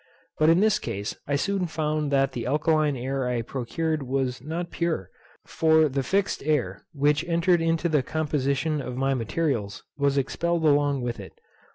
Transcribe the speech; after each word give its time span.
But 0.39 0.49
in 0.49 0.61
this 0.61 0.79
case 0.79 1.15
I 1.27 1.35
soon 1.35 1.67
found 1.67 2.11
that 2.11 2.31
the 2.31 2.47
alkaline 2.47 2.95
air 2.95 3.27
I 3.27 3.43
procured 3.43 4.01
was 4.01 4.41
not 4.41 4.71
pure; 4.71 5.11
for 5.45 5.87
the 5.87 6.01
fixed 6.01 6.41
air, 6.43 6.81
which 6.91 7.23
entered 7.25 7.61
into 7.61 7.87
the 7.87 8.01
composition 8.01 8.81
of 8.81 8.97
my 8.97 9.13
materials, 9.13 9.83
was 9.99 10.17
expelled 10.17 10.65
along 10.65 11.03
with 11.03 11.19
it. 11.19 11.33